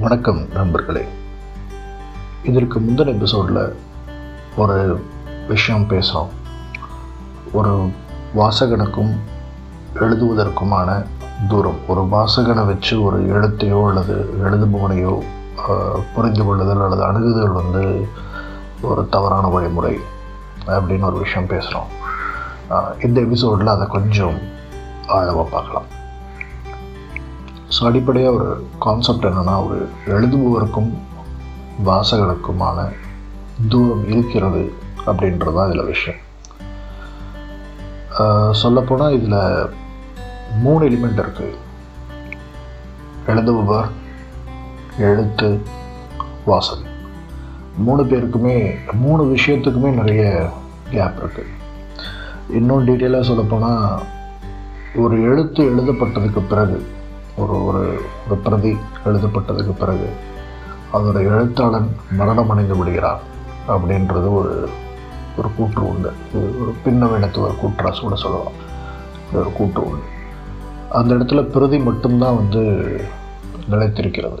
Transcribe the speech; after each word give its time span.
வணக்கம் 0.00 0.48
நண்பர்களே. 0.52 1.04
இதற்கு 2.42 2.80
முந்தின 2.80 3.06
எபிசோடில் 3.06 3.76
ஒரு 4.56 5.00
விஷயம் 5.48 5.86
பேசுகிறோம் 5.88 6.28
ஒரு 7.52 7.90
வாசகனுக்கும் 8.36 9.10
எழுதுவதற்குமான 9.94 11.04
தூரம். 11.48 11.78
ஒரு 11.88 12.00
வாசகனை 12.00 12.64
வச்சு 12.66 13.02
ஒரு 13.02 13.18
எழுத்தையோ 13.26 13.88
அல்லது 13.88 14.34
எழுதுபவனையோ 14.44 15.14
புரிந்து 16.14 16.44
கொள்ளுதல் 16.44 16.82
அல்லது 16.82 17.04
அணுகுதல் 17.10 17.58
வந்து 17.60 18.08
ஒரு 18.80 19.06
தவறான 19.10 19.46
வழிமுறை 19.46 19.98
அப்படின்னு 20.66 21.08
ஒரு 21.10 21.18
விஷயம் 21.18 21.48
பேசுகிறோம் 21.48 21.90
இந்த 23.00 23.20
எபிசோடில் 23.20 23.74
அதை 23.76 23.86
கொஞ்சம் 23.86 24.38
ஆழமாக 25.06 25.48
பார்க்கலாம். 25.50 26.00
ஸோ 27.72 27.84
அடிப்படையாக 27.84 28.34
ஒரு 28.34 28.66
கான்செப்ட் 28.78 29.26
என்னென்னா 29.26 29.66
ஒரு 29.66 29.88
எழுதுபவருக்கும் 30.06 30.90
வாசகனுக்குமான 31.86 32.78
தூரம் 33.68 34.08
இருக்கிறது 34.08 34.72
அப்படின்றது 35.06 35.54
தான் 35.54 35.70
இதில் 35.70 35.84
விஷயம். 35.84 36.20
சொல்லப்போனால் 38.52 39.12
இதில் 39.12 39.68
மூணு 40.60 40.88
எலிமெண்ட் 40.88 41.22
இருக்குது 41.22 41.54
எழுதுபவர் 43.26 43.90
எழுத்து 44.98 45.62
வாசகன் 46.46 46.90
மூணு 47.76 48.02
பேருக்குமே 48.02 48.74
மூணு 48.92 49.22
விஷயத்துக்குமே 49.24 49.94
நிறைய 49.94 50.50
கேப் 50.90 51.20
இருக்குது 51.22 51.52
இன்னும் 52.50 52.86
டீட்டெயிலாக 52.88 53.22
சொல்லப்போனால் 53.22 54.02
ஒரு 54.94 55.22
எழுத்து 55.22 55.62
எழுதப்பட்டதுக்கு 55.64 56.40
பிறகு 56.48 56.86
ஒரு 57.36 57.66
ஒரு 57.66 58.02
ஒரு 58.28 58.36
பிரதி 58.36 58.76
எழுதப்பட்டதுக்கு 59.04 59.72
பிறகு 59.72 60.12
அதோடய 60.92 61.24
எழுத்தாளன் 61.24 61.96
மரணமடைந்து 62.18 62.78
விடுகிறார் 62.78 62.78
விடுகிறான் 62.78 63.18
அப்படின்றது 63.68 64.34
ஒரு 64.34 64.68
ஒரு 65.36 65.48
கூற்று 65.56 65.88
உண்டு. 65.88 66.12
இது 66.34 66.62
ஒரு 66.62 66.74
பின்னவீனத்துவ 66.84 67.56
கூற்றாக 67.56 68.00
கூட 68.00 68.14
சொல்லலாம். 68.14 68.52
இது 69.30 69.40
ஒரு 69.40 69.52
கூற்று 69.52 69.84
உண்டு. 69.84 70.02
அந்த 70.90 71.14
இடத்துல 71.14 71.42
பிரதி 71.42 71.78
மட்டும்தான் 71.78 72.36
வந்து 72.36 72.60
நிலைத்திருக்கிறது. 73.70 74.38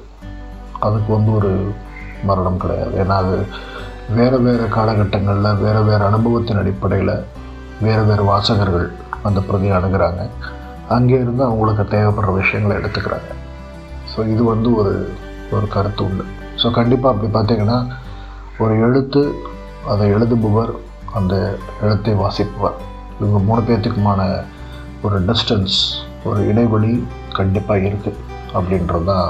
அதுக்கு 0.80 1.12
வந்து 1.12 1.34
ஒரு 1.34 1.72
மரணம் 2.24 2.56
கிடையாது. 2.56 3.04
ஏன்னா 3.04 3.06
அது 3.06 3.46
வேறு 4.14 4.40
வேறு 4.40 4.68
காலகட்டங்களில் 4.70 5.60
வேறு 5.60 5.84
வேறு 5.84 6.04
அனுபவத்தின் 6.04 6.58
அடிப்படையில் 6.58 7.24
வேறு 7.80 8.04
வேறு 8.04 8.24
வாசகர்கள் 8.24 8.92
அந்த 9.22 9.40
பிரதியை 9.40 9.76
அணுகிறாங்க. 9.76 10.28
அங்கே 10.88 11.14
இருந்து 11.14 11.42
அவங்களுக்கு 11.44 11.84
தேவைப்படுற 11.96 12.32
விஷயங்களை 12.32 12.74
எடுத்துக்கிறாங்க. 12.80 13.30
ஸோ 14.12 14.28
இது 14.32 14.44
வந்து 14.44 14.74
ஒரு 14.74 14.94
ஒரு 15.56 15.68
கருத்து 15.68 16.04
உண்டு. 16.04 16.24
ஸோ 16.62 16.70
கண்டிப்பாக 16.70 17.14
அப்படி 17.14 17.28
பார்த்தீங்கன்னா 17.36 17.78
ஒரு 18.58 18.74
எழுத்து 18.78 19.22
அதை 19.92 20.06
எழுதுபவர் 20.14 20.72
அந்த 21.18 21.34
எழுத்தை 21.82 22.14
வாசிப்பவர். 22.14 22.76
இவங்க 23.20 23.38
மூணு 23.38 23.62
பேர்த்துக்குமான 23.68 24.20
ஒரு 25.02 25.16
டிஸ்டன்ஸ் 25.30 25.78
ஒரு 26.24 26.40
இடைவெளி 26.46 27.04
கண்டிப்பாக 27.38 27.88
இருக்குது 27.88 28.20
அப்படின்றது 28.54 29.04
தான் 29.04 29.28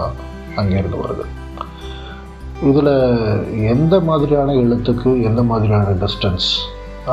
அங்கேருந்து 0.61 0.99
வருது. 1.05 1.25
இதில் 2.71 2.95
எந்த 3.75 4.01
மாதிரியான 4.01 4.53
எழுத்துக்கு 4.53 5.23
எந்த 5.23 5.43
மாதிரியான 5.43 5.95
டிஸ்டன்ஸ் 6.05 6.49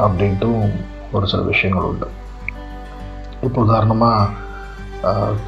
அப்படின்ட்டும் 0.03 0.63
ஒரு 1.11 1.27
சில 1.27 1.41
விஷயங்கள் 1.41 1.87
உண்டு. 1.91 2.07
இப்போ 3.47 3.59
உதாரணமாக 3.61 4.47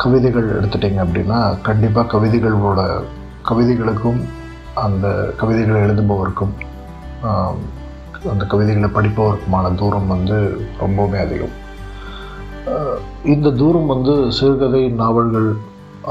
கவிதைகள் 0.03 0.45
எடுத்துட்டிங்க 0.57 0.99
அப்படின்னா 1.05 1.39
கண்டிப்பாக 1.67 2.11
கவிதைகளோட 2.13 2.81
கவிதைகளுக்கும் 3.49 4.21
அந்த 4.83 5.07
கவிதைகளை 5.39 5.79
எழுதுபவருக்கும் 5.81 6.53
அந்த 8.31 8.43
கவிதைகளை 8.51 8.89
படிப்பவருக்குமான 8.97 9.73
தூரம் 9.81 10.07
வந்து 10.13 10.37
ரொம்பவுமே 10.83 11.19
அதிகம். 11.25 11.55
இந்த 13.33 13.51
தூரம் 13.61 13.91
வந்து 13.93 14.15
சிறுகதை 14.37 14.83
நாவல்கள் 15.01 15.49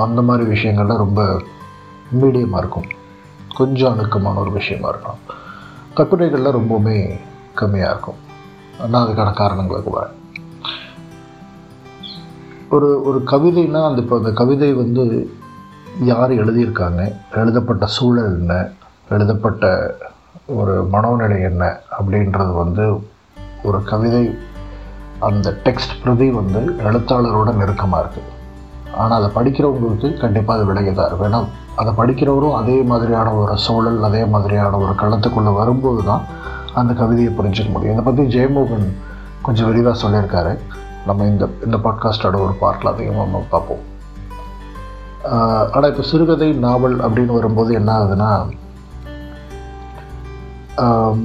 அந்த 0.04 0.20
மாதிரி 0.28 0.44
விஷயங்கள்ல 0.54 0.96
ரொம்ப 1.04 1.20
மீடியமாக 2.20 2.62
இருக்கும். 2.62 2.88
கொஞ்சம் 3.58 3.92
அணுக்கமான 3.92 4.38
ஒரு 4.44 4.52
விஷயமா 4.60 4.88
இருக்கும் 4.92 5.20
கட்டுரைகள்லாம் 5.98 6.58
ரொம்பவுமே 6.60 6.98
கம்மியாக 7.60 7.92
இருக்கும். 7.94 8.20
நான் 8.92 9.04
அதுக்கான 9.04 9.36
காரணங்களுக்கு 9.42 9.92
வரேன் 9.98 10.16
ஒரு 12.76 12.88
ஒரு 13.04 13.18
கவிதைனா 13.30 13.80
அந்த 13.86 14.00
இப்போ 14.02 14.16
அந்த 14.16 14.30
கவிதை 14.40 14.68
வந்து 14.80 15.04
யார் 16.08 16.32
எழுதியிருக்காங்க? 16.42 17.00
எழுதப்பட்ட 17.40 17.86
சூழல் 17.86 18.36
என்ன? 18.40 18.54
எழுதப்பட்ட 19.14 19.64
ஒரு 20.58 20.74
மனோநிலை 20.92 21.38
என்ன? 21.48 21.62
அப்படின்றது 21.98 22.52
வந்து 22.62 22.84
ஒரு 23.62 23.78
கவிதை 23.84 24.22
அந்த 25.28 25.54
டெக்ஸ்ட் 25.64 25.96
பிரதி 26.02 26.28
வந்து 26.30 26.60
எழுத்தாளரோட 26.88 27.54
நெருக்கமாக 27.60 28.02
இருக்குது 28.02 28.36
ஆனால் 29.00 29.18
அதை 29.18 29.30
படிக்கிறவங்களுக்கு 29.38 30.10
கண்டிப்பாக 30.24 30.58
அது 30.58 30.68
விலகி 30.70 30.92
தான் 30.92 31.08
இருக்கும். 31.08 31.28
ஏன்னா 31.30 31.40
அதை 31.76 31.92
படிக்கிறவரும் 32.00 32.58
அதே 32.60 32.78
மாதிரியான 32.92 33.32
ஒரு 33.32 33.56
சூழல் 33.66 34.02
அதே 34.10 34.22
மாதிரியான 34.24 34.78
ஒரு 34.84 34.94
களத்துக்குள்ளே 35.02 35.54
வரும்போது 35.54 36.04
தான் 36.10 36.22
அந்த 36.74 36.92
கவிதையை 37.00 37.32
புரிஞ்சிக்க 37.40 37.72
முடியும். 37.72 37.96
இதை 37.96 38.04
பற்றி 38.04 38.24
ஜெயமோகன் 38.36 38.86
கொஞ்சம் 39.42 39.68
விரிவாக 39.70 39.96
சொல்லியிருக்காரு. 40.04 40.54
நம்ம 41.06 41.26
இந்த 41.26 41.48
இந்த 41.64 41.76
பாட்காஸ்டோட 41.76 42.36
ஒரு 42.46 42.54
பார்ட்டில் 42.60 42.92
அதிகமாக 42.92 43.24
நம்ம 43.24 43.46
பார்ப்போம். 43.50 43.84
ஆனால் 45.74 45.90
இப்போ 45.90 46.02
சிறுகதை 46.02 46.52
நாவல் 46.52 46.96
அப்படின்னு 47.00 47.26
வரும்போது 47.26 47.74
என்ன 47.74 47.90
ஆகுதுன்னா 47.98 48.30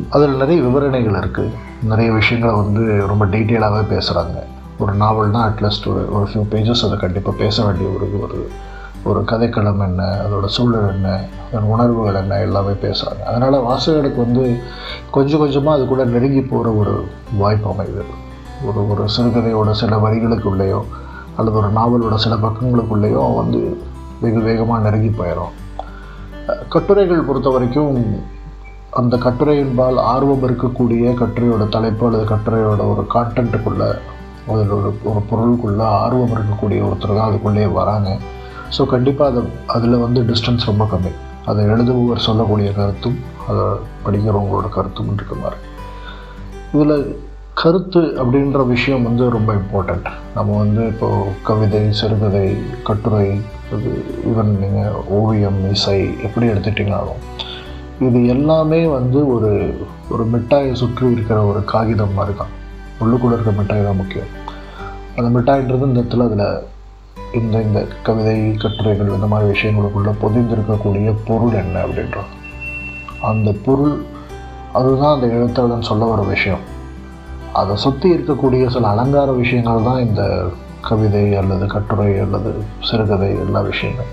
அதில் 0.10 0.38
நிறைய 0.38 0.62
விவரணைகள் 0.62 1.20
இருக்குது 1.22 1.52
நிறைய 1.84 2.12
விஷயங்களை 2.12 2.54
வந்து 2.56 3.06
ரொம்ப 3.08 3.26
டீட்டெயிலாகவே 3.26 3.84
பேசுகிறாங்க 3.96 4.38
ஒரு 4.80 4.94
நாவல்னால் 4.94 5.48
அட்லீஸ்ட் 5.50 5.88
ஒரு 5.88 6.02
ஒரு 6.12 6.26
ஃபியூ 6.32 6.44
பேஜஸ் 6.54 6.86
அதை 6.86 6.98
கண்டிப்பாக 6.98 7.38
பேச 7.38 7.66
வேண்டிய 7.66 7.90
ஒரு 7.90 8.08
ஒரு 8.22 8.40
ஒரு 9.04 9.20
கதைக்களம் 9.32 9.84
என்ன 9.86 10.04
அதோட 10.26 10.46
சூழல் 10.46 10.90
என்ன 10.96 11.10
அதன் 11.48 11.72
உணர்வுகள் 11.74 12.22
என்ன 12.22 12.40
எல்லாமே 12.40 12.72
பேசுகிறாங்க 12.72 13.24
அதனால் 13.24 13.66
வாசகனுக்கு 13.66 14.20
வந்து 14.26 14.46
கொஞ்சம் 15.12 15.40
கொஞ்சமாக 15.40 15.78
அது 15.78 15.88
கூட 15.88 16.06
நெருங்கி 16.06 16.42
போகிற 16.42 16.72
ஒரு 16.72 17.06
வாய்ப்பு 17.38 17.70
அமையுது. 17.70 18.04
ஒரு 18.68 18.90
ஒரு 18.90 19.04
சிறுகதையோட 19.16 19.72
சில 19.72 19.96
வரிகளுக்குள்ளேயோ 19.96 20.82
அல்லது 21.38 21.58
ஒரு 21.58 21.70
நாவலோட 21.70 22.16
சில 22.16 22.36
பக்கங்களுக்குள்ளேயோ 22.36 23.36
வந்து 23.36 23.78
வெகு 24.22 24.42
வேகமாக 24.42 24.84
நெருங்கி 24.86 25.12
போயிடும் 25.22 25.54
கட்டுரைகள் 26.70 27.28
பொறுத்த 27.28 27.50
வரைக்கும் 27.50 28.24
அந்த 28.90 29.18
கட்டுரையின்பால் 29.18 29.98
ஆர்வம் 29.98 30.44
இருக்கக்கூடிய 30.44 31.14
கட்டுரையோட 31.22 31.70
தலைப்பு 31.70 32.06
அல்லது 32.06 32.26
கட்டுரையோட 32.36 32.82
ஒரு 32.92 33.04
கான்டென்ட்டுக்குள்ளே 33.14 33.90
அதில் 34.52 34.70
ஒரு 34.70 34.90
ஒரு 35.04 35.22
பொருளுக்குள்ளே 35.30 35.86
ஆர்வம் 36.04 36.34
இருக்கக்கூடிய 36.36 36.80
ஒருத்தர் 36.88 37.18
தான் 37.18 37.30
அதுக்குள்ளேயே 37.30 37.72
வராங்க. 37.72 38.18
ஸோ 38.78 38.86
கண்டிப்பாக 38.86 39.32
அது 39.32 39.42
அதில் 39.66 39.98
வந்து 39.98 40.22
டிஸ்டன்ஸ் 40.22 40.66
ரொம்ப 40.66 40.84
கம்மி. 40.84 41.12
அதை 41.46 41.66
எழுதுபவர் 41.66 42.26
சொல்லக்கூடிய 42.28 42.72
கருத்தும் 42.74 43.18
அதை 43.48 43.64
படிக்கிறவங்களோட 44.06 44.70
கருத்தும் 44.70 45.12
இருக்க 45.14 45.36
மாதிரி 45.36 45.58
இதில் 46.74 47.25
கருத்து 47.62 48.02
அப்படின்ற 48.22 48.68
விஷயம் 48.68 49.04
வந்து 49.04 49.30
ரொம்ப 49.30 49.54
இம்பார்ட்டண்ட் 49.54 50.08
நம்ம 50.36 50.58
வந்து 50.58 50.88
இப்போது 50.88 51.32
கவிதை 51.44 51.92
சிறுகதை 51.92 52.58
கட்டுரை 52.84 53.42
இது 53.76 53.92
ஈவன் 54.30 54.52
நீங்கள் 54.60 54.98
ஓவியம் 55.10 55.72
இசை 55.72 56.16
எப்படி 56.24 56.48
எடுத்துட்டிங்கனாலும் 56.48 57.22
இது 58.00 58.26
எல்லாமே 58.26 58.88
வந்து 58.88 59.28
ஒரு 59.28 59.52
ஒரு 60.10 60.26
மிட்டாயை 60.26 60.76
சுற்றி 60.76 61.12
இருக்கிற 61.12 61.46
ஒரு 61.46 61.64
காகிதம் 61.64 62.14
மாதிரி 62.14 62.38
தான் 62.38 62.54
உள்ளுக்குள்ளே 63.02 63.34
இருக்க 63.34 63.52
மிட்டாய் 63.52 63.84
தான் 63.84 63.96
முக்கியம். 63.96 64.32
அந்த 65.18 65.40
மிட்டாயின்றது 65.40 65.88
இந்த 65.88 66.02
இடத்துல 66.02 66.28
அதில் 66.28 66.64
இந்த 67.34 67.62
இந்த 67.62 67.88
கவிதை 68.04 68.56
கட்டுரைகள் 68.58 69.08
இந்த 69.08 69.28
மாதிரி 69.28 69.52
விஷயங்களுக்குள்ளே 69.52 70.14
பொதிந்திருக்கக்கூடிய 70.22 71.16
பொருள் 71.28 71.54
என்ன 71.54 71.80
அப்படின்றது 71.80 72.32
அந்த 73.22 73.52
பொருள் 73.66 73.96
அதுதான் 74.74 75.14
அந்த 75.16 75.28
எழுத்தாளன் 75.28 75.82
சொல்ல 75.82 76.06
வர 76.06 76.22
விஷயம். 76.22 76.64
அதை 77.60 77.76
சுற்றி 77.76 78.08
இருக்கக்கூடிய 78.16 78.68
சில 78.68 78.88
அலங்கார 78.88 79.32
விஷயங்கள் 79.32 79.88
தான் 79.90 80.00
இந்த 80.00 80.24
கவிதை 80.82 81.26
அல்லது 81.42 81.66
கட்டுரை 81.68 82.20
அல்லது 82.20 82.52
சிறுகதை 82.90 83.30
எல்லா 83.44 83.60
விஷயங்கள். 83.60 84.10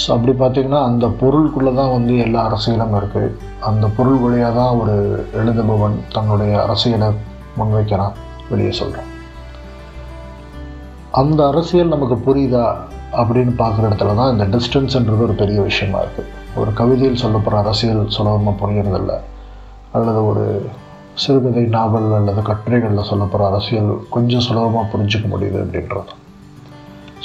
ஸோ 0.00 0.08
அப்படி 0.14 0.32
பார்த்தீங்கன்னா 0.32 0.80
அந்த 0.82 1.06
பொருளுக்குள்ளே 1.20 1.72
தான் 1.74 1.92
வந்து 1.92 2.14
எல்லா 2.18 2.40
அரசியலும் 2.48 2.96
இருக்குது 3.00 3.30
அந்த 3.60 3.86
பொருள் 3.96 4.20
வழியாக 4.24 4.52
தான் 4.54 4.78
ஒரு 4.78 4.94
எழுதுபவன் 5.32 5.96
தன்னுடைய 6.12 6.52
அரசியலை 6.64 7.08
முன்வைக்கிறான் 7.58 8.14
வெளியே 8.50 8.70
சொல்கிறான் 8.70 9.08
அந்த 11.12 11.40
அரசியல் 11.46 11.94
நமக்கு 11.94 12.16
புரியுதா 12.26 12.64
அப்படின்னு 13.12 13.52
பார்க்குற 13.62 13.88
இடத்துல 13.88 14.14
தான் 14.14 14.32
இந்த 14.32 14.44
டிஸ்டன்ஸ்ன்றது 14.56 15.22
ஒரு 15.22 15.32
பெரிய 15.32 15.60
விஷயமா 15.60 16.00
இருக்குது 16.00 16.30
ஒரு 16.60 16.72
கவிதையில் 16.72 17.22
சொல்லப்படுற 17.24 17.58
அரசியல் 17.58 18.04
சுலபமாக 18.08 18.54
புரியறதில்ல. 18.62 19.12
அல்லது 19.92 20.20
ஒரு 20.26 20.44
சிறுகதை 21.22 21.64
நாவல் 21.76 22.10
அல்லது 22.18 22.42
கட்டுரைகளில் 22.48 23.08
சொல்லப்படுற 23.10 23.46
அரசியல் 23.50 23.90
கொஞ்சம் 24.14 24.44
சுலபமாக 24.46 24.84
புரிஞ்சிக்க 24.92 25.26
முடியுது 25.32 25.58
அப்படின்றது. 25.64 26.14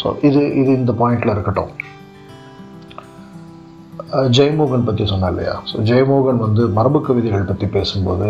ஸோ 0.01 0.07
இது 0.29 0.41
இது 0.61 0.71
இந்த 0.81 0.93
பாயிண்டில் 1.01 1.33
இருக்கட்டும். 1.35 1.73
ஜெயமோகன் 4.37 4.87
பற்றி 4.87 5.05
சொன்னேன் 5.11 5.31
இல்லையா? 5.33 5.53
ஸோ 5.69 5.77
ஜெயமோகன் 5.89 6.43
வந்து 6.45 6.63
மரபு 6.79 6.99
கவிதைகள் 7.07 7.49
பற்றி 7.51 7.67
பேசும்போது 7.77 8.27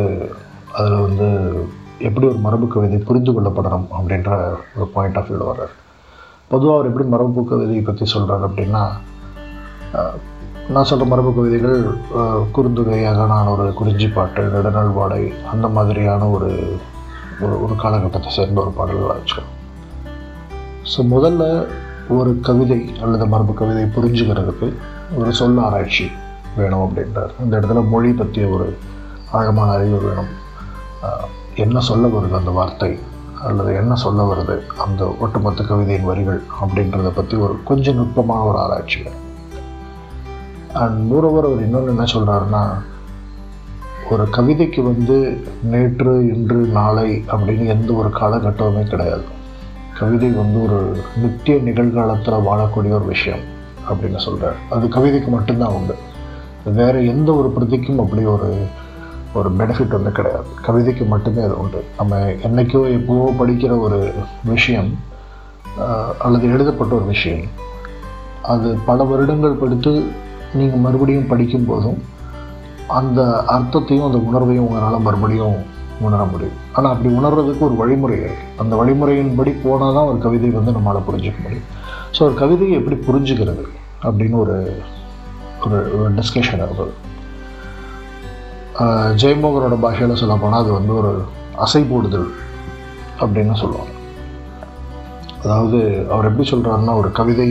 அதில் 0.78 1.04
வந்து 1.08 1.28
எப்படி 2.08 2.26
ஒரு 2.32 2.40
மரபு 2.46 2.68
கவிதை 2.76 3.00
புரிந்து 3.10 3.32
கொள்ளப்படணும் 3.36 3.88
அப்படின்ற 3.98 4.32
ஒரு 4.78 4.88
பாயிண்ட் 4.96 5.18
ஆஃப் 5.20 5.28
வியூவில் 5.30 5.50
வர்றார். 5.50 5.74
பொதுவாக 6.54 6.78
அவர் 6.78 6.90
எப்படி 6.90 7.08
மரபு 7.14 7.44
கவிதையை 7.52 7.84
பற்றி 7.90 8.06
சொல்கிறார் 8.14 8.48
அப்படின்னா 8.48 8.84
நான் 10.74 10.88
சொல்கிற 10.90 11.06
மரபு 11.10 11.32
கவிதைகள் 11.34 11.80
குறுந்தொகை 12.56 13.00
அகனான 13.10 13.50
ஒரு 13.56 13.66
குறிஞ்சி 13.80 14.08
பாட்டு 14.16 14.44
நெடுநாள் 14.54 14.92
வாடை 14.96 15.24
அந்த 15.52 15.68
மாதிரியான 15.76 16.30
ஒரு 16.36 16.50
ஒரு 17.44 17.56
ஒரு 17.64 17.74
காலகட்டத்தை 17.82 18.30
சேர்ந்த 18.38 18.60
ஒரு 18.64 18.72
பாடல்களாக 18.78 19.18
வச்சுக்கணும். 19.18 19.56
ஸோ 20.92 21.00
முதல்ல 21.14 21.44
ஒரு 22.18 22.32
கவிதை 22.48 22.80
அல்லது 23.04 23.26
மரபு 23.34 23.54
கவிதை 23.60 23.84
புரிஞ்சுக்கிறதுக்கு 23.96 24.70
ஒரு 25.20 25.34
சொல் 25.40 25.60
ஆராய்ச்சி 25.66 26.06
வேணும் 26.56 26.86
அப்படின்றார். 26.86 27.36
இந்த 27.44 27.54
இடத்துல 27.60 27.84
மொழி 27.94 28.12
பற்றிய 28.22 28.48
ஒரு 28.56 28.68
ஆழமான 29.40 29.70
அறிவு 29.78 30.00
வேணும். 30.08 30.32
என்ன 31.66 31.84
சொல்ல 31.90 32.08
வருது 32.16 32.36
அந்த 32.42 32.54
வார்த்தை? 32.60 32.92
அல்லது 33.50 33.72
என்ன 33.82 33.94
சொல்ல 34.06 34.24
வருது 34.32 34.56
அந்த 34.86 35.04
ஒட்டுமொத்த 35.26 35.64
கவிதையின் 35.70 36.10
வரிகள் 36.12 36.42
அப்படின்றத 36.62 37.12
பற்றி 37.20 37.38
ஒரு 37.46 37.56
கொஞ்சம் 37.70 38.00
நுட்பமான 38.02 38.48
ஒரு 38.52 38.60
ஆராய்ச்சி 38.64 38.98
வேணும். 39.04 39.22
அண்ட் 40.82 40.98
மூரோவர் 41.12 41.48
அவர் 41.50 41.64
இன்னொன்று 41.66 41.94
என்ன 41.94 42.06
சொல்கிறாருன்னா 42.14 42.64
ஒரு 44.10 44.24
கவிதைக்கு 44.38 44.82
வந்து 44.84 45.18
நேற்று 45.72 46.14
இன்று 46.34 46.60
நாளை 46.78 47.10
அப்படின்னு 47.36 47.66
எந்த 47.76 47.90
ஒரு 47.94 48.10
காலகட்டமுமே 48.20 48.84
கிடையாது. 48.90 49.26
கவிதை 50.00 50.30
வந்து 50.42 50.60
ஒரு 50.66 50.80
நித்திய 51.22 51.56
நிகழ்காலத்தில் 51.68 52.46
வாழக்கூடிய 52.48 52.94
ஒரு 52.98 53.06
விஷயம் 53.14 53.44
அப்படின்னு 53.90 54.20
சொல்கிறார் 54.26 54.58
அது 54.70 54.88
கவிதைக்கு 54.88 55.30
மட்டும்தான் 55.36 55.76
உண்டு. 55.78 55.96
வேறு 56.80 57.00
எந்த 57.14 57.30
ஒரு 57.40 57.50
பிரதிக்கும் 57.58 58.02
அப்படி 58.04 58.26
ஒரு 58.36 58.50
ஒரு 59.38 59.50
பெனிஃபிட் 59.60 59.96
வந்து 59.98 60.12
கிடையாது. 60.12 60.46
கவிதைக்கு 60.68 61.06
மட்டுமே 61.14 61.42
அது 61.48 61.56
உண்டு. 61.62 61.80
நம்ம 61.98 62.20
என்னைக்கோ 62.48 62.82
எப்போவோ 62.98 63.28
படிக்கிற 63.40 63.74
ஒரு 63.86 64.00
விஷயம் 64.54 64.92
அல்லது 66.26 66.46
எழுதப்பட்ட 66.54 66.92
ஒரு 66.96 67.06
விஷயம் 67.06 67.46
அது 68.54 68.68
பல 68.86 69.04
வருடங்கள் 69.04 69.62
படித்து 69.64 69.94
நீங்கள் 70.60 70.84
மறுபடியும் 70.86 71.30
படிக்கும்போதும் 71.32 72.00
அந்த 73.00 73.22
அர்த்தத்தையும் 73.56 74.08
அந்த 74.08 74.20
உணர்வையும் 74.30 74.66
உங்களால் 74.68 75.06
மறுபடியும் 75.08 75.58
உணர 76.08 76.22
முடியும். 76.32 76.58
ஆனால் 76.76 76.94
அப்படி 76.94 77.10
உணர்றதுக்கு 77.20 77.66
ஒரு 77.68 77.76
வழிமுறை 77.82 78.18
இருக்குது 78.24 78.52
அந்த 78.62 78.74
வழிமுறையின்படி 78.82 79.52
போனால் 79.64 79.96
தான் 79.98 80.10
ஒரு 80.12 80.20
கவிதை 80.26 80.50
வந்து 80.58 80.76
நம்மளால் 80.78 81.08
புரிஞ்சுக்க 81.08 81.40
முடியும். 81.46 81.68
ஸோ 82.16 82.22
ஒரு 82.28 82.36
கவிதையை 82.42 82.76
எப்படி 82.80 82.98
புரிஞ்சுக்கிறது 83.08 83.66
அப்படின்னு 84.08 84.38
ஒரு 84.46 84.56
ஒரு 85.66 85.78
ஒரு 85.98 86.10
டிஸ்கஷன் 86.20 86.64
இருந்தது 86.66 86.94
ஜெயமோகனோட 89.22 89.76
பாஷையில் 89.84 90.20
சொல்ல 90.22 90.36
போனால் 90.42 90.64
அது 90.64 90.72
வந்து 90.80 90.94
ஒரு 91.02 91.12
அசை 91.66 91.82
போடுதல் 91.92 92.30
அப்படின்னு 93.24 93.56
சொல்லுவாங்க. 93.62 93.92
அதாவது 95.44 95.80
அவர் 96.14 96.28
எப்படி 96.30 96.46
சொல்கிறாருன்னா 96.52 96.94
ஒரு 97.02 97.10
கவிதை 97.20 97.50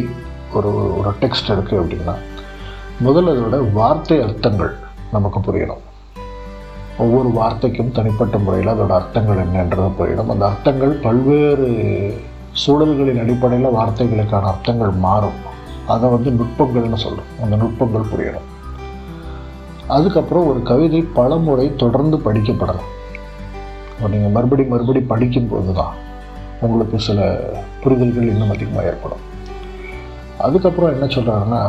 ஒரு 0.58 0.70
ஒரு 0.98 1.10
டெக்ஸ்ட் 1.22 1.52
இருக்குது 1.54 1.80
அப்படின்னா 1.82 2.14
முதல்ல 3.02 3.32
அதோட 3.34 3.56
வார்த்தை 3.72 4.16
அர்த்தங்கள் 4.24 4.70
நமக்கு 5.12 5.38
புரியணும். 5.46 5.80
ஒவ்வொரு 7.04 7.28
வார்த்தைக்கும் 7.28 7.90
தனிப்பட்ட 7.96 8.38
முறையில் 8.38 8.70
அதோட 8.72 8.92
அர்த்தங்கள் 8.98 9.40
என்னன்றது 9.44 9.88
புரியணும். 10.00 10.30
அந்த 10.34 10.44
அர்த்தங்கள் 10.46 10.92
பல்வேறு 11.06 11.68
சூழல்களின் 12.52 13.20
அடிப்படையில் 13.22 13.76
வார்த்தைகளுக்கான 13.78 14.48
அர்த்தங்கள் 14.52 14.92
மாறும். 15.06 15.40
அதை 15.86 16.10
வந்து 16.10 16.30
நுட்பங்கள்னு 16.30 17.00
சொல்லும் 17.06 17.32
அந்த 17.42 17.56
நுட்பங்கள் 17.56 18.10
புரியணும். 18.12 18.48
அதுக்கப்புறம் 19.96 20.46
ஒரு 20.46 20.62
கவிதை 20.62 21.02
பலமுறை 21.02 21.76
தொடர்ந்து 21.76 22.16
படிக்கப்படணும். 22.16 22.90
நீங்கள் 24.14 24.34
மறுபடி 24.36 24.64
மறுபடி 24.64 25.00
படிக்கும்போது 25.00 25.72
தான் 25.72 25.94
உங்களுக்கு 26.60 26.98
சில 27.00 27.20
புரிதல்கள் 27.82 28.32
இன்னும் 28.32 28.50
அதிகமாக 28.50 28.86
ஏற்படும். 28.86 29.24
அதுக்கப்புறம் 30.46 30.92
என்ன 30.94 31.06
சொல்கிறாருன்னா 31.14 31.60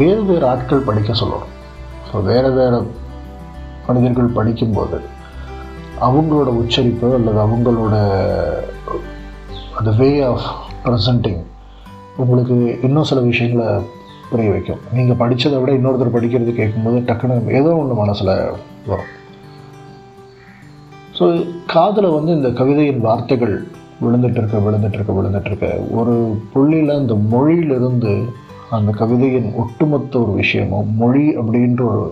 வேறு 0.00 0.22
வேறு 0.30 0.44
ஆட்கள் 0.52 0.86
படிக்க 0.88 1.12
சொல்லணும். 1.20 1.52
ஸோ 2.08 2.22
வேறு 2.30 2.50
வேறு 2.58 2.78
மனிதர்கள் 3.86 4.36
படிக்கும்போது 4.38 4.98
அவங்களோட 6.06 6.50
உச்சரிப்பு 6.62 7.08
அல்லது 7.18 7.40
அவங்களோட 7.46 7.94
அந்த 9.78 9.90
வே 10.00 10.10
ஆஃப் 10.30 10.46
ப்ரெசன்டிங் 10.84 11.42
உங்களுக்கு 12.22 12.56
இன்னும் 12.86 13.08
சில 13.10 13.20
விஷயங்களை 13.28 13.66
புரிய 14.30 14.50
வைக்கும். 14.54 14.82
நீங்கள் 14.96 15.18
படித்ததை 15.22 15.56
விட 15.60 15.70
இன்னொருத்தர் 15.78 16.16
படிக்கிறது 16.16 16.52
கேட்கும்போது 16.58 16.98
டக்குன்னு 17.08 17.56
ஏதோ 17.60 17.70
ஒன்று 17.80 17.94
மனசில் 18.02 18.32
வரும். 18.90 19.10
ஸோ 21.18 21.24
காதில் 21.74 22.14
வந்து 22.16 22.32
இந்த 22.38 22.50
கவிதையின் 22.60 23.04
வார்த்தைகள் 23.06 23.56
விழுந்துட்டுருக்க 24.02 24.58
விழுந்துட்டுருக்க 24.66 25.12
விழுந்துட்டுருக்க. 25.18 25.68
இருக்க 25.68 25.94
ஒரு 25.94 26.38
புள்ளியில் 26.52 26.90
அந்த 26.90 27.14
மொழியிலிருந்து 27.14 28.12
அந்த 28.70 28.92
கவிதையின் 28.92 29.54
ஒட்டுமொத்த 29.54 30.18
ஒரு 30.18 30.32
விஷயமும் 30.32 30.96
மொழி 30.96 31.38
அப்படின்ற 31.38 31.82
ஒரு 31.84 32.04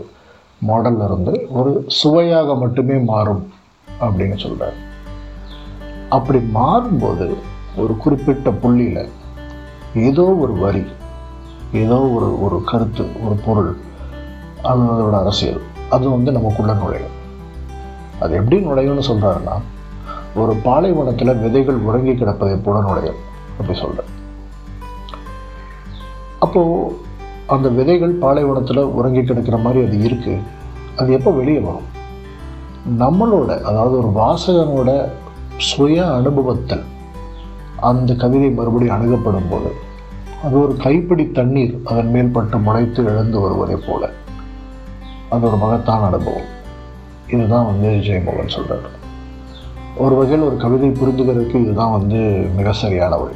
மாடல்ல 0.66 1.04
இருந்து 1.04 1.46
ஒரு 1.50 1.84
சுவையாக 1.86 2.54
மட்டுமே 2.54 2.96
மாறும் 2.96 3.52
அப்படின்னு 4.00 4.36
சொல்கிறார் 4.36 4.78
அப்படி 6.08 6.38
மாறும்போது 6.54 7.36
ஒரு 7.76 7.96
குறிப்பிட்ட 7.96 8.50
புள்ளியில் 8.50 9.08
ஏதோ 9.94 10.22
ஒரு 10.22 10.52
வரி 10.52 10.84
ஏதோ 11.72 11.98
ஒரு 12.08 12.42
ஒரு 12.42 12.62
கருத்து 12.64 13.04
ஒரு 13.24 13.36
பொருள் 13.44 13.76
அது 14.62 14.82
அதோட 14.82 15.12
அரசியல் 15.12 15.60
அது 15.90 16.10
வந்து 16.10 16.32
நமக்குள்ளே 16.32 16.72
நுழையும். 16.72 17.16
அது 18.20 18.34
எப்படி 18.34 18.56
நுழையும்னு 18.66 19.08
சொல்கிறாருன்னா 19.08 19.56
ஒரு 20.34 20.54
பாலைவனத்தில் 20.54 21.38
விதைகள் 21.38 21.74
உறங்கி 21.74 22.12
கிடப்பதை 22.12 22.62
போல 22.62 22.80
நுழையும். 22.80 23.16
அப்படி 23.58 23.78
சொல்கிறேன் 23.78 24.18
அப்போது 26.38 26.94
அந்த 27.46 27.68
விதைகள் 27.68 28.12
பாலைவனத்தில் 28.12 28.78
உறங்கி 28.78 29.22
கிடக்கிற 29.22 29.56
மாதிரி 29.56 29.86
அது 29.86 30.08
இருக்குது 30.08 30.42
அது 30.96 31.12
எப்போ 31.12 31.30
வெளியே 31.30 31.58
வரும்? 31.58 31.88
நம்மளோட 32.98 33.62
அதாவது 33.62 33.98
ஒரு 33.98 34.08
வாசகனோட 34.08 35.08
சுய 35.56 36.12
அனுபவத்தில் 36.12 36.84
அந்த 37.80 38.14
கவிதை 38.14 38.50
மறுபடியும் 38.50 38.96
அணுகப்படும் 38.96 39.50
போது 39.50 39.70
அது 40.42 40.58
ஒரு 40.60 40.76
கைப்பிடி 40.76 41.30
தண்ணீர் 41.30 41.80
அதன் 41.84 42.10
மேல் 42.10 42.30
பட்டு 42.30 42.58
முளைத்து 42.58 43.04
எழுந்து 43.04 43.40
வருவதைப் 43.40 43.86
போல 43.88 44.10
அது 45.28 45.46
ஒரு 45.46 45.56
மகத்தான 45.56 46.04
அனுபவம். 46.04 46.48
இதுதான் 47.26 47.66
வந்து 47.66 47.88
ஜெயமோகன் 47.88 48.46
சொல்கிறார் 48.46 48.99
ஒரு 49.96 50.14
வகையில் 50.14 50.46
ஒரு 50.46 50.56
கவிதை 50.56 50.88
புரிந்துகிறதுக்கு 50.88 51.62
இதுதான் 51.62 51.90
வந்து 51.90 52.16
மிக 52.56 52.72
சரியான 52.72 53.16
வழி. 53.16 53.34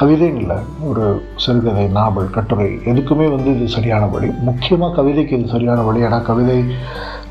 கவிதைன்னு 0.00 0.36
இல்லை 0.36 0.56
ஒரு 0.84 1.22
சிறுகதை 1.36 1.86
நாவல் 1.86 2.30
கட்டுரை 2.30 2.78
எதுக்குமே 2.84 3.28
வந்து 3.36 3.56
இது 3.56 3.68
சரியான 3.68 4.06
வழி. 4.06 4.28
முக்கியமாக 4.28 5.02
கவிதைக்கு 5.02 5.32
இது 5.32 5.48
சரியான 5.48 5.82
வழி 5.82 6.02
ஏன்னா 6.02 6.22
கவிதை 6.22 6.64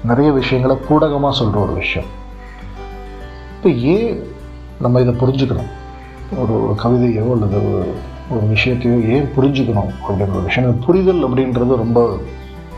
நிறைய 0.03 0.31
விஷயங்களை 0.31 0.77
கூடகமாக 0.87 1.35
சொல்கிற 1.35 1.59
ஒரு 1.59 1.73
விஷயம். 1.73 2.09
இப்போ 3.55 3.69
ஏன் 3.69 4.23
நம்ம 4.81 4.99
இதை 4.99 5.13
புரிஞ்சுக்கணும்? 5.13 5.71
ஒரு 6.37 6.63
ஒரு 6.63 6.75
கவிதையோ 6.83 7.31
அல்லது 7.31 7.57
ஒரு 7.73 7.93
ஒரு 8.29 8.45
விஷயத்தையோ 8.53 9.07
ஏன் 9.07 9.29
புரிஞ்சுக்கணும் 9.37 9.91
அப்படின்ற 10.07 10.33
ஒரு 10.33 10.43
விஷயம். 10.43 10.79
புரிதல் 10.79 11.29
அப்படின்றது 11.29 11.75
ரொம்ப 11.75 12.17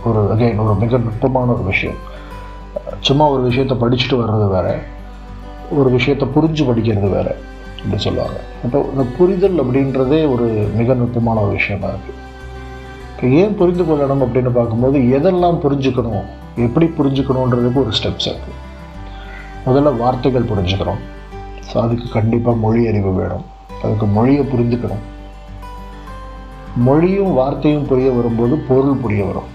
ஒரு 0.04 0.36
அகைன் 0.36 0.58
ஒரு 0.58 0.76
மிக 0.76 0.98
நுட்பமான 0.98 1.52
ஒரு 1.52 1.64
விஷயம். 1.64 2.16
சும்மா 3.08 3.26
ஒரு 3.30 3.42
விஷயத்தை 3.42 3.78
படிச்சுட்டு 3.82 4.18
வர்றது 4.22 4.48
வேறு 4.56 4.76
ஒரு 5.80 5.90
விஷயத்தை 5.90 6.28
புரிஞ்சு 6.36 6.64
படிக்கிறது 6.70 7.10
வேறு 7.10 7.34
அப்படின்னு 7.78 8.06
சொல்லுவாங்க. 8.06 8.38
இப்போ 8.66 8.78
இந்த 8.92 9.04
புரிதல் 9.18 9.58
அப்படின்றதே 9.64 10.20
ஒரு 10.34 10.46
மிக 10.80 10.94
நுட்பமான 10.94 11.42
ஒரு 11.42 11.52
விஷயமா 11.52 11.88
இருக்குது 11.88 12.24
இப்போ 13.12 13.28
ஏன் 13.42 13.56
புரிந்து 13.60 13.84
கொள்ளணும் 13.84 14.24
அப்படின்னு 14.26 14.52
பார்க்கும்போது 14.58 14.98
எதெல்லாம் 15.18 15.60
புரிஞ்சுக்கணும் 15.66 16.26
எப்படி 16.66 16.86
புரிஞ்சுக்கணுன்றதுக்கு 16.98 17.84
ஒரு 17.84 17.94
ஸ்டெப்ஸ் 18.00 18.30
இருக்குது 18.32 18.64
முதல்ல 19.68 19.98
வார்த்தைகள் 19.98 20.50
புரிஞ்சுக்கிறோம் 20.52 21.02
ஸோ 21.70 21.76
அதுக்கு 21.84 22.08
கண்டிப்பாக 22.10 22.58
மொழி 22.58 22.88
அறிவு 22.88 23.12
வேணும். 23.14 23.46
அதுக்கு 23.84 24.06
மொழியை 24.06 24.44
புரிஞ்சுக்கணும் 24.54 25.06
மொழியும் 26.88 27.34
வார்த்தையும் 27.34 27.88
புரிய 27.90 28.12
வரும்போது 28.12 28.56
பொருள் 28.70 29.02
புரிய 29.04 29.26
வரும். 29.26 29.50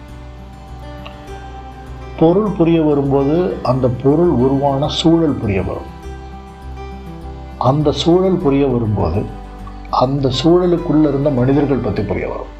பொருள் 2.19 2.49
புரிய 2.49 2.83
வரும்போது 2.83 3.57
அந்த 3.63 3.89
பொருள் 3.89 4.29
உருவான 4.29 4.89
சூழல் 4.89 5.35
புரிய 5.35 5.63
வரும். 5.63 5.91
அந்த 7.59 7.93
சூழல் 7.93 8.37
புரிய 8.37 8.67
வரும்போது 8.67 9.25
அந்த 9.91 10.31
சூழலுக்குள்ள 10.45 11.09
இருந்த 11.09 11.31
மனிதர்கள் 11.31 11.77
பற்றி 11.77 12.03
புரிய 12.03 12.29
வரும். 12.29 12.51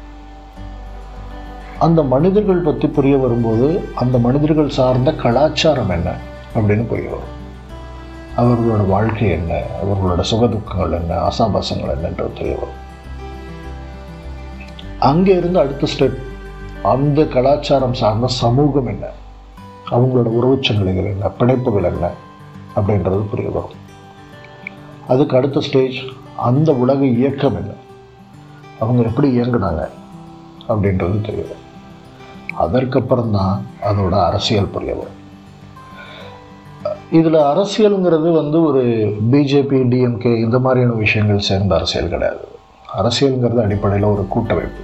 அந்த 1.79 2.03
மனிதர்கள் 2.03 2.57
பற்றி 2.57 2.87
புரிய 2.87 3.17
வரும்போது 3.17 3.89
அந்த 3.95 4.17
மனிதர்கள் 4.17 4.69
சார்ந்த 4.69 5.13
கலாச்சாரம் 5.13 5.89
என்ன 5.89 6.15
அப்படின்னு 6.55 6.85
புரிய 6.85 7.09
வரும். 7.09 7.31
அவர்களோட 8.37 8.87
வாழ்க்கை 8.87 9.29
என்ன? 9.29 9.61
அவர்களோட 9.83 10.23
சுகதுக்கங்கள் 10.31 10.91
என்ன? 10.91 11.15
அசாபாசங்கள் 11.15 11.93
என்னன்றது 11.95 12.33
தெரிய 12.33 12.55
வரும். 12.55 12.81
அங்கே 14.99 15.35
இருந்து 15.35 15.59
அடுத்த 15.59 15.87
ஸ்டெப் 15.97 16.17
அந்த 16.83 17.25
கலாச்சாரம் 17.25 17.93
சார்ந்த 17.93 18.27
சமூகம் 18.27 18.87
என்ன? 18.87 19.05
அவங்களோட 19.89 20.29
உறவு 20.39 20.59
சங்கிலிகள் 20.61 21.11
என்ன 21.13 21.31
பிணைப்புகள் 21.39 21.83
என்ன 21.83 22.09
அப்படின்றது 22.75 23.21
புரிய 23.21 23.49
வரும். 23.49 23.81
அதுக்கு 25.07 25.37
அடுத்த 25.37 25.59
ஸ்டேஜ் 25.59 26.03
அந்த 26.35 26.73
உலக 26.73 27.05
இயக்கம் 27.05 27.55
என்ன 27.55 27.71
அவங்க 28.79 29.01
எப்படி 29.03 29.39
இயங்குனாங்க 29.39 29.89
அப்படின்றது 30.69 31.21
தெரியும். 31.21 31.61
அதற்கப்புறம் 32.53 33.31
தான் 33.31 33.65
அதோட 33.83 34.23
அரசியல் 34.23 34.67
புரிய 34.67 34.95
வரும். 34.95 35.21
இதில் 37.11 37.33
அரசியலுங்கிறது 37.33 38.31
வந்து 38.31 38.63
ஒரு 38.63 38.83
பிஜேபி 39.31 39.79
டிஎம்கே 39.91 40.37
இந்த 40.37 40.59
மாதிரியான 40.59 40.93
விஷயங்கள் 40.93 41.39
சேர்ந்த 41.39 41.75
அரசியல் 41.75 42.09
கிடையாது. 42.09 42.47
அரசியலுங்கிறது 42.97 43.61
அடிப்படையில் 43.61 44.07
ஒரு 44.07 44.27
கூட்டமைப்பு. 44.27 44.81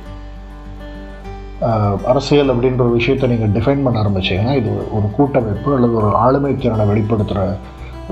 அரசியல் 2.12 2.52
அப்படின்ற 2.52 2.82
ஒரு 2.82 2.94
விஷயத்தை 3.00 3.30
நீங்கள் 3.30 3.54
டிஃபைன் 3.56 3.82
பண்ண 3.86 3.98
ஆரம்பிச்சிங்கன்னா 4.02 4.54
இது 4.60 4.72
ஒரு 4.98 5.08
கூட்டமைப்பு 5.18 5.70
அல்லது 5.78 5.96
ஒரு 6.02 6.10
ஆளுமை 6.26 6.52
திறனை 6.56 6.86
வெளிப்படுத்துகிற 6.92 7.42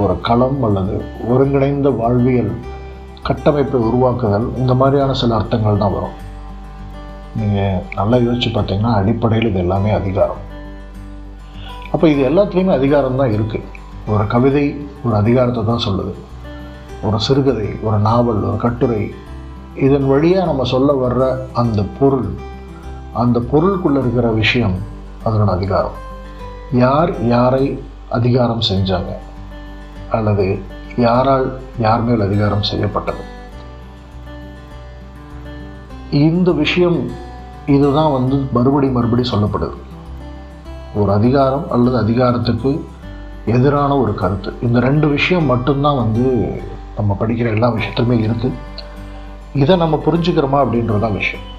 ஒரு 0.04 0.16
களம் 0.22 0.64
அல்லது 0.68 0.96
ஒருங்கிணைந்த 1.28 1.90
வாழ்வியல் 1.90 2.52
கட்டமைப்பை 3.28 3.80
உருவாக்குதல் 3.90 4.48
இந்த 4.58 4.74
மாதிரியான 4.74 5.14
சில 5.14 5.36
அர்த்தங்கள் 5.36 5.82
தான் 5.84 5.96
வரும். 5.98 6.18
நீங்கள் 7.40 7.82
நல்லா 7.96 8.18
யோசித்து 8.18 8.50
பார்த்தீங்கன்னா 8.58 8.92
அடிப்படையில் 9.00 9.50
இது 9.50 9.60
எல்லாமே 9.60 9.92
அதிகாரம். 9.92 10.44
அப்போ 11.92 12.06
இது 12.14 12.22
எல்லாத்துலேயுமே 12.30 12.74
அதிகாரம் 12.80 13.20
தான் 13.22 13.34
இருக்குது 13.38 13.66
ஒரு 14.14 14.28
கவிதை 14.28 14.66
ஒரு 15.06 15.16
அதிகாரத்தை 15.16 15.64
தான் 15.66 15.86
சொல்லுது. 15.88 16.14
ஒரு 17.08 17.20
சிறுகதை 17.20 17.68
ஒரு 17.88 17.98
நாவல் 18.00 18.44
ஒரு 18.50 18.58
கட்டுரை 18.58 19.02
இதன் 19.88 20.08
வழியாக 20.08 20.46
நம்ம 20.46 20.64
சொல்ல 20.64 20.92
வர்ற 21.06 21.24
அந்த 21.54 21.82
பொருள் 22.00 22.30
அந்த 23.18 23.40
பொருளுக்குள்ளே 23.40 24.00
இருக்கிற 24.00 24.30
விஷயம் 24.32 24.76
அதனோட 25.26 25.50
அதிகாரம். 25.50 25.96
யார் 26.72 27.28
யாரை 27.28 27.84
அதிகாரம் 28.10 28.60
செஞ்சாங்க? 28.70 29.16
அல்லது 30.12 30.60
யாரால் 30.98 31.60
யார் 31.80 32.02
மேல் 32.02 32.22
அதிகாரம் 32.22 32.64
செய்யப்பட்டது? 32.64 33.18
இந்த 36.12 36.52
விஷயம் 36.52 37.12
இதுதான் 37.66 38.12
வந்து 38.12 38.36
மறுபடி 38.54 38.88
மறுபடி 38.88 39.30
சொல்லப்படுது. 39.32 39.74
ஒரு 40.96 41.12
அதிகாரம் 41.12 41.72
அல்லது 41.72 41.98
அதிகாரத்துக்கு 41.98 42.86
எதிரான 43.46 43.98
ஒரு 43.98 44.16
கருத்து. 44.16 44.54
இந்த 44.62 44.80
ரெண்டு 44.80 45.08
விஷயம் 45.08 45.46
மட்டும்தான் 45.46 45.96
வந்து 45.96 46.62
நம்ம 46.96 47.18
படிக்கிற 47.20 47.52
எல்லா 47.54 47.72
விஷயத்துலையுமே 47.72 48.30
இருக்குது 48.30 48.52
இதை 49.54 49.76
நம்ம 49.76 50.02
புரிஞ்சுக்கிறோமா 50.06 50.58
அப்படின்றதான் 50.64 51.14
விஷயம். 51.14 51.56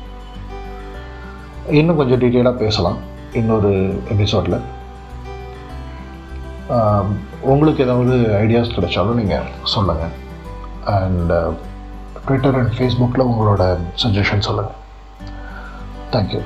இன்னும் 1.71 1.97
கொஞ்சம் 1.97 2.21
டீட்டெயிலாக 2.21 2.57
பேசலாம் 2.59 2.99
இன்னொரு 3.33 3.73
எபிசோடில் 4.11 4.59
உங்களுக்கு 7.43 7.85
ஏதாவது 7.85 8.15
ஐடியாஸ் 8.37 8.75
கிடைச்சாலும் 8.75 9.15
நீங்கள் 9.15 9.49
சொல்லுங்கள் 9.65 10.15
அண்ட் 10.85 11.33
ட்விட்டர் 12.27 12.55
அண்ட் 12.55 12.75
ஃபேஸ்புக்கில் 12.79 13.29
உங்களோட 13.29 13.65
சஜஷன் 14.05 14.39
சொல்லுங்கள் 14.39 14.79
தேங்க்யூ 16.13 16.43